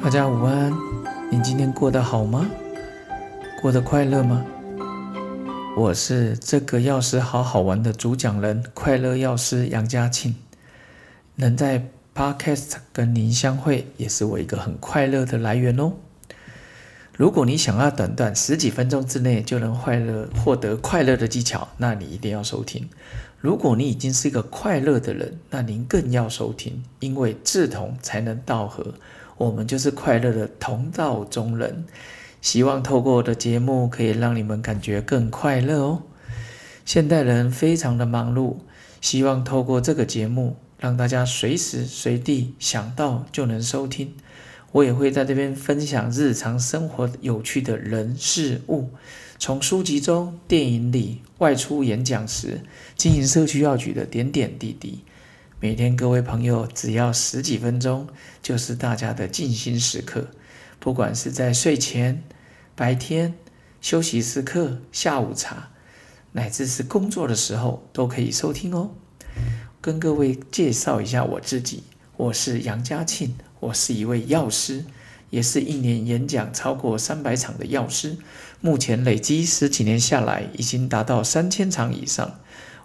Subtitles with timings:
[0.00, 0.72] 大家午安，
[1.30, 2.48] 你今天过得好吗？
[3.60, 4.46] 过得快乐吗？
[5.76, 10.36] 我是这个药师好好玩的主讲人，快乐药师杨家庆。
[11.34, 15.94] 能在 Podcast 跟您相会，也是我一个很快乐的来源哦。
[17.16, 22.88] 如果你想要短短十几分钟之内就能快乐获得快乐的技巧，那你一定要收听。
[23.40, 28.94] 如果你已经是一个快乐的人，那您更要收听，因为志同才能道合，
[29.38, 31.86] 我们就是快乐的同道中人。
[32.42, 36.02] 希望透过我的节目，可以让你们感觉更快乐哦。
[36.84, 38.58] 现代人非常的忙碌，
[39.00, 44.12] 希望透过这个节目，让大家随时随地想到就能收听。
[44.72, 48.90] 我也会在这边分享日常生活有趣的人事物，
[49.38, 52.60] 从书籍中、电影里、外出演讲时、
[52.94, 55.00] 经营社区药局的点点滴滴。
[55.60, 58.06] 每天各位朋友只要十几分钟，
[58.40, 60.28] 就是大家的静心时刻。
[60.78, 62.22] 不管是在睡前、
[62.76, 63.34] 白天、
[63.80, 65.70] 休息时刻、下午茶，
[66.30, 68.92] 乃至是工作的时候，都可以收听哦。
[69.80, 71.82] 跟各位介绍一下我自己，
[72.16, 73.34] 我是杨家庆。
[73.58, 74.84] 我是一位药师，
[75.30, 78.16] 也是一年演讲超过三百场的药师。
[78.60, 82.38] 目前累积十几年下来，已经达到三千场以上。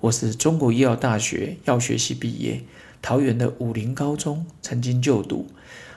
[0.00, 2.62] 我是中国医药大学药学系毕业，
[3.02, 5.48] 桃园的武林高中曾经就读，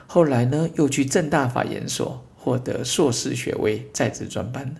[0.08, 4.74] 后来呢又去正大法研所获得硕士学位，在职专班。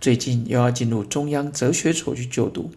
[0.00, 2.70] 最近又要进入中央哲学所去就读。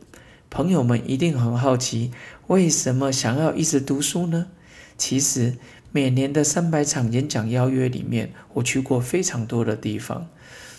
[0.50, 2.12] 朋友们一定很好奇，
[2.48, 4.48] 为什么想要一直读书呢？
[4.98, 5.56] 其实。
[5.92, 10.28] 每年的三百场演讲邀约里面，我去过非常多的地方，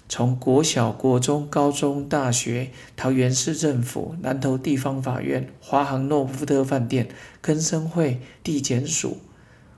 [0.09, 7.09] 从国小、国中、高中、大学、桃园市政府、南投地方法院、华航诺富特饭店、
[7.41, 9.19] 根生会、地检署，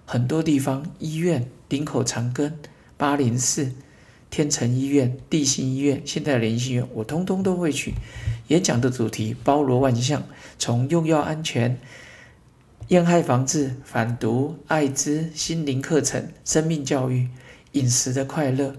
[0.05, 2.53] 很多地方医院，林口长庚、
[2.99, 3.73] 八零四、
[4.29, 7.95] 天成医院、地心医院、现代联医院，我通通都会去。
[8.49, 10.23] 演讲的主题包罗万象，
[10.59, 11.79] 从用药安全。
[12.89, 17.29] 烟害防治、反毒、艾滋、心灵课程、生命教育、
[17.73, 18.75] 饮食的快乐。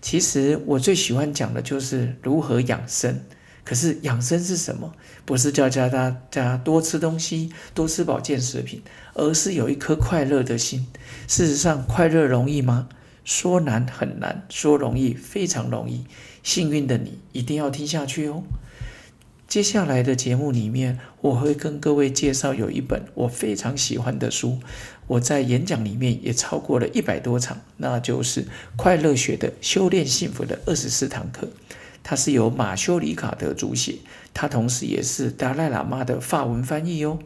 [0.00, 3.20] 其实我最喜欢讲的就是如何养生。
[3.62, 4.92] 可是养生是什么？
[5.24, 8.82] 不是叫大家多吃东西、多吃保健食品，
[9.14, 10.86] 而是有一颗快乐的心。
[11.28, 12.88] 事实上，快乐容易吗？
[13.22, 16.06] 说难很难，说容易非常容易。
[16.42, 18.42] 幸运的你一定要听下去哦。
[19.50, 24.60] 接下来的节目里面，我会跟各位介绍有一本我非常喜欢的书，
[25.08, 28.44] 我在演讲里面也超过了一百多场，那就是
[28.76, 31.48] 《快乐学的修炼幸福的二十四堂课》，
[32.04, 33.96] 它是由马修里卡德主写，
[34.32, 37.18] 他同时也是达赖喇嘛的法文翻译哦。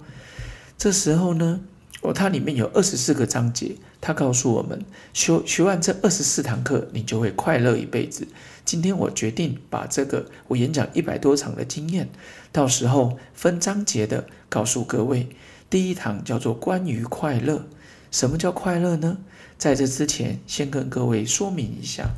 [0.78, 1.60] 这时候呢。
[2.00, 8.28] 哦，它里面有二十四个章节，它告诉我们，修学完这二十四堂课，你就会快乐一辈子。
[8.64, 12.08] 今天我决定把这个我演讲一百多场的经验，
[12.50, 15.28] 到时候分章节的告诉各位。
[15.68, 17.66] 第一堂叫做关于快乐，
[18.10, 19.18] 什么叫快乐呢？
[19.58, 22.10] 在这之前，先跟各位说明一下，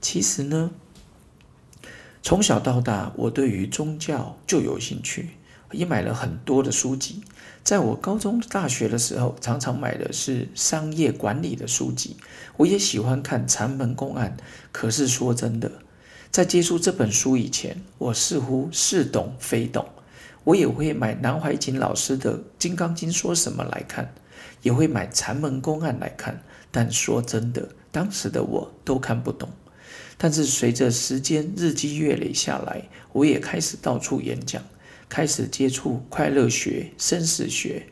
[0.00, 0.70] 其实呢，
[2.22, 5.30] 从小到大，我对于宗教就有兴趣。
[5.72, 7.20] 也买了很多的书籍，
[7.68, 12.16] 在我高中、大学的时候，常常买的是商业管理的书籍。
[12.56, 14.38] 我也喜欢看禅门公案。
[14.72, 15.70] 可是说真的，
[16.30, 19.86] 在接触这本书以前，我似乎似懂非懂。
[20.44, 24.14] 我也会买南怀瑾老师的《金刚经》说什么来看，
[24.62, 26.42] 也会买禅门公案来看。
[26.70, 29.46] 但说真的，当时的我都看不懂。
[30.16, 34.62] 但是随着时间日积月累下来，我也开始到处演讲。
[35.08, 37.86] 开始接触快乐学、生死学，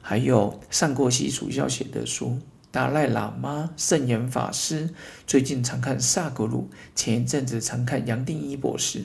[0.00, 2.38] 还有上过西主教写的书，
[2.70, 4.90] 达赖喇嘛、圣严法师。
[5.26, 9.04] 最近常看萨格鲁，前一阵子常看杨定一博士。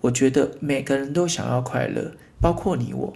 [0.00, 3.12] 我觉得每个人都想要快乐，包括你我。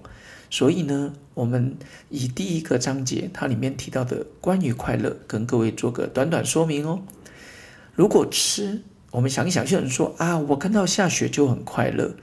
[0.49, 1.77] 所以呢，我们
[2.09, 7.03] 以第一个章节它里面提到的关于快乐，跟各位做个短短说明哦。
[7.95, 12.15] 如果吃，我们想一想，有人说啊，我看到下雪就很快乐。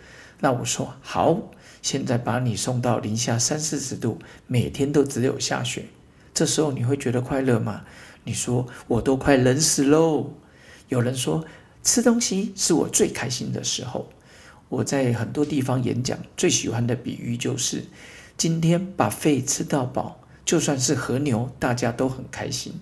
[0.44, 1.52] 那我说好。
[1.82, 5.86] 现在把你送到零下三四十度，每天都只有下雪，
[6.34, 7.84] 这时候你会觉得快乐吗？
[8.26, 10.32] 你说我都快冷死喽。
[10.88, 11.44] 有人说
[11.82, 14.10] 吃东西是我最开心的时候。
[14.70, 17.86] 我在很多地方演讲，最喜欢的比喻就是
[18.38, 22.74] 今天把肺吃到饱，就算是和牛，大家都很开心。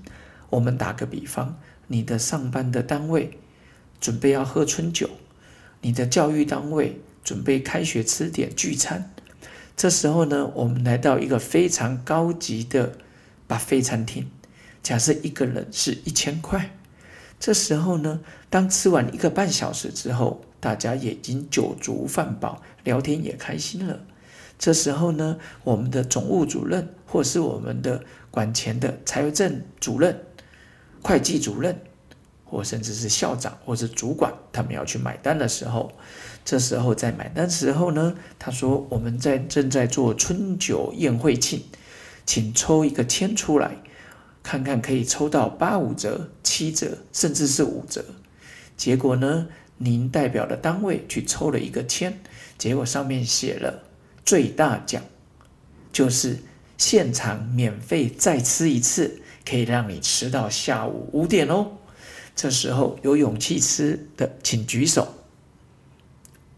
[0.51, 1.57] 我们打个比方，
[1.87, 3.39] 你的上班的单位
[3.99, 5.09] 准备要喝春酒，
[5.81, 7.01] 你的教育单位。
[7.23, 9.13] 准备开学吃点聚餐，
[9.77, 12.97] 这时候呢，我们来到一个非常高级的
[13.47, 14.29] buffet 餐厅。
[14.83, 16.75] 假设一个人是一千块，
[17.39, 23.99] 这时候呢，当吃完一个半小时之后，大家也已经酒足饭饱，聊天也开心了。
[24.57, 30.23] 这时候呢，我们的总务主任或是我们的管钱的财政主任、
[31.01, 31.79] 会计主任。
[32.51, 35.89] 或甚至是校长或是主管，他们要去买单的时候，
[36.43, 41.63] 这时候在买单时候呢，他说：“我们在正在做春酒宴会庆，
[42.25, 43.77] 请抽一个签出来，
[44.43, 48.03] 看看可以抽到八五折、七折，甚至是五折。”
[48.75, 49.47] 结果呢，
[49.77, 52.19] 您代表的单位去抽了一个签，
[52.57, 53.83] 结果上面写了
[54.25, 55.01] 最大奖，
[55.93, 56.39] 就是
[56.77, 61.77] 现场免费再吃一次，可以让你吃到下午五点哦。
[62.35, 65.07] 这时候有勇气吃的，请举手。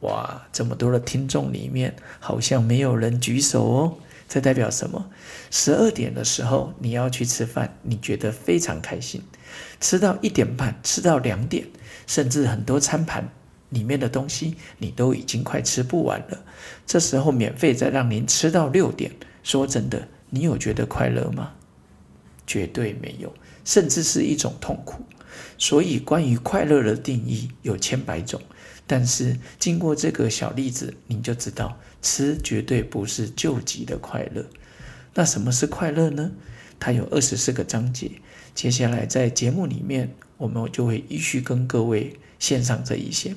[0.02, 3.98] 哇，这么多的听众里面，好像没有人举手哦。
[4.28, 5.10] 这代表什么？
[5.52, 9.22] 十二点的时候你要去吃饭，你觉得非常开心。
[9.80, 11.68] 吃到一点半，吃到两点，
[12.08, 13.30] 甚至很多餐盘
[13.70, 16.44] 里面的东西你都已经快吃不完了。
[16.88, 19.12] 这时候免费再让您吃到六点，
[19.44, 21.52] 说真的，你有觉得快乐吗？
[22.48, 23.32] 绝对没有，
[23.64, 25.04] 甚至是一种痛苦。
[25.58, 28.42] 所以，关于快乐的定义有千百种，
[28.86, 34.46] 但是经过这个小例子，你就知道吃绝对不是救急的快乐。
[35.14, 36.32] 那什么是快乐呢？
[36.80, 38.12] 它有二十四个章节。
[38.56, 43.36] 接下来在节目里面，我们就会依序跟各位献上这一些。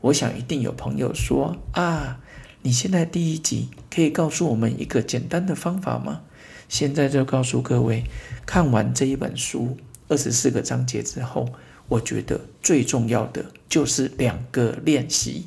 [0.00, 2.20] 我想一定有朋友说啊，
[2.62, 6.22] 你现在第一集可以告诉我们一个简单的方法吗？
[6.68, 8.04] 现在就告诉各位，
[8.44, 9.76] 看完这一本书。
[10.12, 11.48] 二十四个章节之后，
[11.88, 15.46] 我觉得最重要的就是两个练习。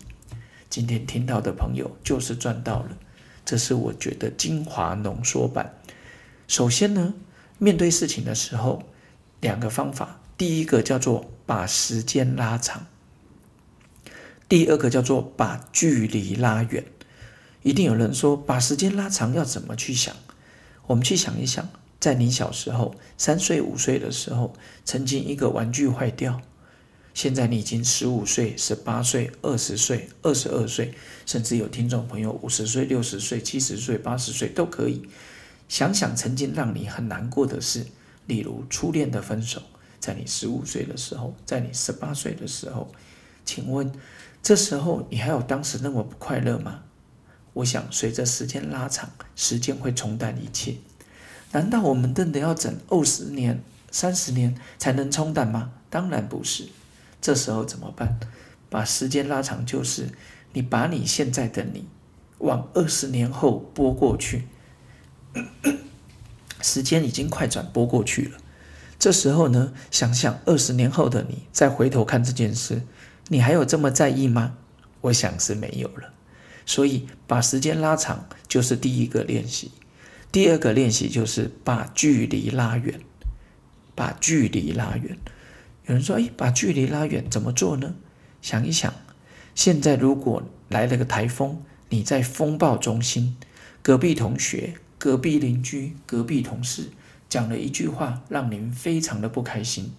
[0.72, 2.98] 今天听到的朋友就是赚到了，
[3.46, 5.76] 这是我觉得精华浓缩版。
[6.48, 7.14] 首先呢，
[7.60, 8.82] 面对事情的时候，
[9.40, 12.88] 两个方法，第一个叫做把时间拉长，
[14.50, 16.84] 第二个叫做把距离拉远。
[17.62, 20.16] 一定有人说，把时间拉长要怎么去想？
[20.88, 21.70] 我们去想一想。
[22.00, 24.54] 在你小时候，三岁、五岁的时候，
[24.84, 26.42] 曾经一个玩具坏掉。
[27.14, 30.94] 现在你已经十五岁、十八岁、二十岁、二十二岁，
[31.26, 35.08] 甚至有听众朋友五十岁、六十岁、七十岁、八十岁都可以。
[35.70, 37.86] 想想曾经让你很难过的事，
[38.28, 39.62] 例如初恋的分手，
[40.00, 42.92] 在你十五岁的时候，在你十八岁的时候，
[43.46, 43.92] 请问
[44.44, 46.84] 这时候你还有当时那么不快乐吗？
[47.54, 50.76] 我想随着时间拉长，时间会冲淡一切。
[51.52, 53.62] 难道我们真的要等二十年、
[53.92, 55.72] 三十年才能冲淡吗？
[55.90, 56.68] 当然不是。
[57.22, 58.20] 这时候怎么办？
[58.70, 60.10] 把时间拉长，就是
[60.54, 61.88] 你把你现在的你
[62.40, 64.48] 往二十年后拨过去，
[66.62, 68.38] 时间已经快转拨过去了。
[69.00, 72.82] 这时候呢，想想二十年后的你，再回头看这件事，
[73.30, 74.58] 你还有这么在意吗？
[75.02, 76.14] 我想是没有了。
[76.66, 79.72] 所以把时间拉长，就是第一个练习。
[80.32, 83.00] 第二个练习就是把距离拉远，
[83.96, 85.18] 把距离拉远。
[85.86, 87.96] 有人说：“哎，把距离拉远怎么做呢？”
[88.42, 88.94] 想一想，
[89.54, 93.38] 现在如果来了个台风，你在风暴中心，
[93.82, 96.90] 隔壁同学、隔壁邻居、隔壁同事
[97.30, 99.94] 讲了一句话，让您非常的不开心。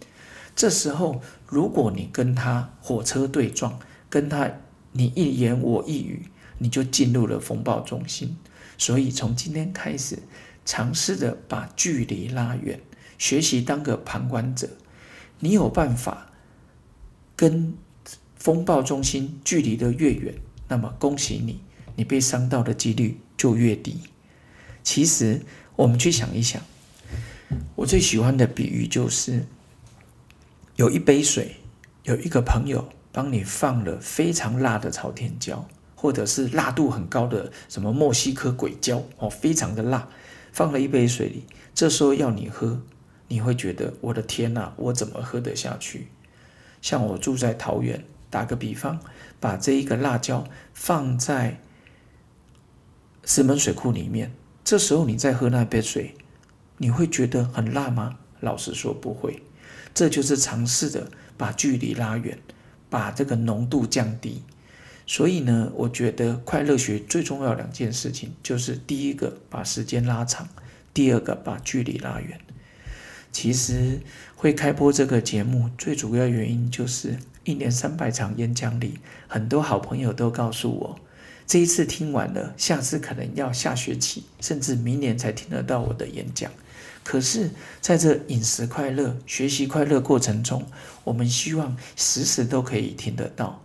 [0.54, 3.78] 这时候，如果你跟他火车对撞，
[4.10, 4.50] 跟他
[4.92, 6.26] 你一言我一语，
[6.58, 8.36] 你就进入了风暴中心。
[8.78, 10.18] 所以从今天开始，
[10.64, 12.80] 尝试着把距离拉远，
[13.18, 14.68] 学习当个旁观者。
[15.38, 16.30] 你有办法
[17.34, 17.74] 跟
[18.36, 20.34] 风暴中心距离的越远，
[20.68, 21.60] 那么恭喜你，
[21.96, 24.00] 你被伤到的几率就越低。
[24.82, 25.42] 其实
[25.74, 26.62] 我们去想一想，
[27.74, 29.44] 我最喜欢的比喻就是，
[30.76, 31.56] 有一杯水，
[32.04, 35.68] 有一个朋友帮你放了非常辣的朝天椒。
[36.06, 40.08] 或者是辣度很高的什么墨西哥鬼椒哦，非常的辣，
[40.52, 41.42] 放了一杯水里，
[41.74, 42.80] 这时候要你喝，
[43.26, 46.06] 你会觉得我的天哪，我怎么喝得下去？
[46.80, 49.00] 像我住在桃园，打个比方，
[49.40, 51.60] 把这一个辣椒放在
[53.24, 54.32] 石门水库里面，
[54.62, 56.14] 这时候你再喝那杯水，
[56.76, 58.18] 你会觉得很辣吗？
[58.38, 59.42] 老实说不会，
[59.92, 62.38] 这就是尝试的把距离拉远，
[62.88, 64.44] 把这个浓度降低。
[65.06, 70.48] 所以呢，我觉得快乐学最重要两件事情，就是第一个把时间拉长，
[70.92, 72.40] 第二个把距离拉远。
[73.30, 74.00] 其实
[74.34, 78.98] 会开播这个节目最主要原因，就是一年三百场演讲里，
[79.28, 80.98] 很多好朋友都告诉我，
[81.46, 86.50] 这一次听完了，下次可能要下学期，甚至明年才听得到我的演讲。
[87.04, 90.66] 可是，在这饮食快乐、学习快乐过程中，
[91.04, 93.62] 我们希望时时都可以听得到。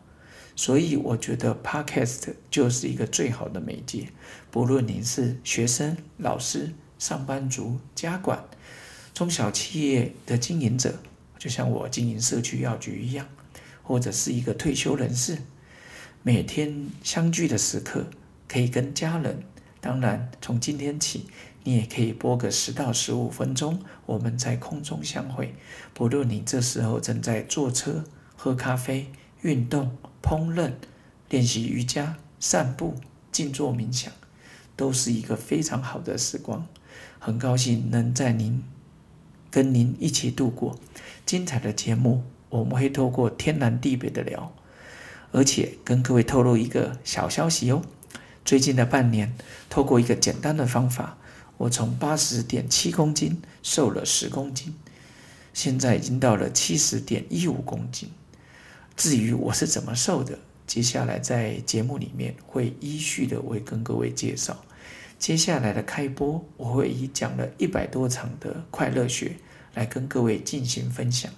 [0.56, 4.10] 所以，我觉得 Podcast 就是一个最好的媒介。
[4.52, 8.44] 不论您是学生、老师、上班族、家管、
[9.14, 11.00] 中小企业的经营者，
[11.40, 13.28] 就像我经营社区药局一样，
[13.82, 15.38] 或者是一个退休人士，
[16.24, 18.08] 每天相聚的时刻，
[18.48, 19.44] 可以跟家人。
[19.80, 21.28] 当然，从今天起。
[21.64, 25.54] 你也可以播个十到十五分钟，我们在空中相会。
[25.94, 28.04] 不论你这时候正在坐车、
[28.36, 30.74] 喝咖啡、运动、烹饪、
[31.30, 32.96] 练习瑜伽、散步、
[33.32, 34.12] 静坐冥想，
[34.76, 36.68] 都是一个非常好的时光。
[37.20, 38.64] 很高兴能在您
[39.50, 40.80] 跟您一起度过
[41.26, 42.24] 精彩的节目。
[42.50, 44.54] 我们会透过天南地北的聊，
[45.32, 47.82] 而且跟各位透露一个小消息哦。
[48.44, 49.34] 最近的半年，
[49.70, 51.18] 透过一个简单的方法。
[51.58, 54.74] 我从八十点七公斤瘦了十公斤，
[55.54, 58.10] 现在已经到了七十点一五公斤。
[58.96, 64.64] 至于我是怎么瘦的，接下来在节目里面会依序的为跟各位介绍。
[65.18, 69.36] 接下来的开播，我会以讲了一百多场的快乐学
[69.74, 71.32] 来跟各位进行分享。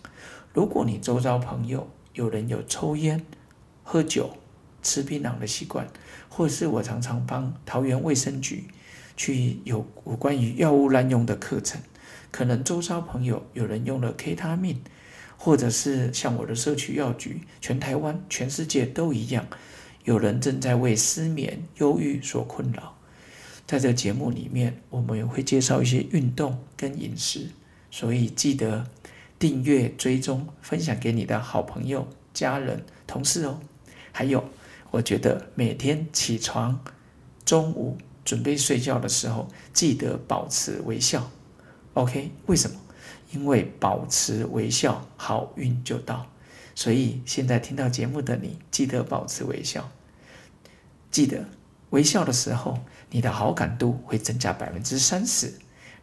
[0.53, 3.25] 如果你周遭朋友有人有抽烟、
[3.83, 4.37] 喝酒、
[4.81, 5.87] 吃槟榔的习惯，
[6.29, 8.65] 或是我常常帮桃园卫生局。
[9.15, 11.79] 去有有关于药物滥用的课程，
[12.31, 14.81] 可能周遭朋友有人用了 K 他命，
[15.37, 19.45] 或者是像我的社区药局，全台湾、全世界都一样，
[20.03, 22.97] 有人正在为失眠、忧郁所困扰。
[23.65, 27.49] 在这节目里面，我们也会介绍一些运动跟饮食，
[27.89, 28.85] 所以记得
[29.39, 33.59] 订阅、追踪、分享给你的好朋友、家人、同事哦。
[34.11, 34.43] 还有，
[34.91, 36.83] 我觉得每天起床、
[37.45, 37.97] 中午。
[38.25, 41.29] 准备睡觉的时候，记得保持微笑。
[41.93, 42.79] OK，为什么？
[43.33, 46.27] 因为保持微笑，好运就到。
[46.75, 49.89] 所以现在听到节目的你，记得保持微笑。
[51.09, 51.45] 记得
[51.89, 55.51] 微笑的时候，你的好感度会增加百分之三十，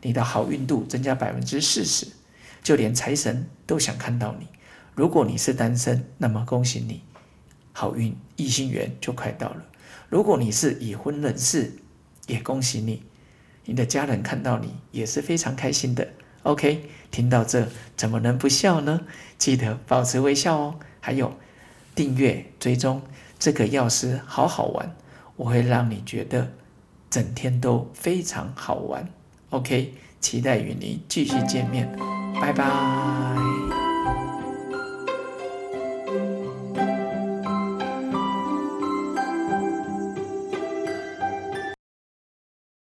[0.02, 2.08] 你的好运度增加百分之四十，
[2.64, 4.48] 就连财神都想看到你。
[4.96, 7.02] 如果你是单身，那么恭喜你，
[7.72, 9.64] 好运异性缘就快到了。
[10.08, 11.72] 如果你是已婚人士，
[12.26, 13.04] 也恭喜你，
[13.66, 16.08] 你的家人看到你也是非常开心的。
[16.42, 19.00] OK，听到这怎么能不笑呢？
[19.38, 20.74] 记得保持微笑哦。
[21.00, 21.34] 还有
[21.94, 23.00] 订阅追踪
[23.38, 24.94] 这个药师好好玩，
[25.36, 26.52] 我会让你觉得
[27.08, 29.08] 整天都非常好玩。
[29.50, 31.90] OK，期待与你继续见面，
[32.40, 33.49] 拜拜。